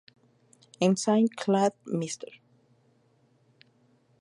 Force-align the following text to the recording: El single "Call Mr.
El 0.79 0.97
single 0.97 1.29
"Call 1.41 1.73
Mr. 1.85 2.39